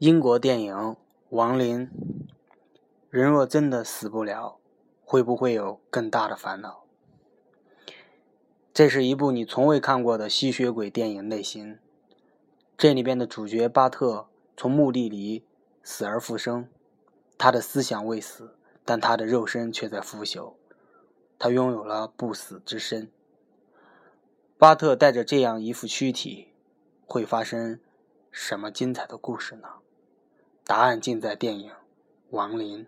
[0.00, 0.74] 英国电影
[1.28, 1.86] 《亡灵》，
[3.10, 4.56] 人若真的死不了，
[5.04, 6.84] 会不会有更大的烦恼？
[8.72, 11.78] 这是一部你从未看过的吸血鬼电影类型。
[12.78, 15.44] 这里边的主角巴特从墓地里
[15.82, 16.70] 死而复生，
[17.36, 18.56] 他的思想未死，
[18.86, 20.54] 但他的肉身却在腐朽。
[21.38, 23.12] 他拥有了不死之身。
[24.56, 26.54] 巴特带着这样一副躯体，
[27.04, 27.78] 会发生
[28.30, 29.68] 什么精彩的故事呢？
[30.70, 31.68] 答案尽在电影
[32.30, 32.84] 《亡灵》。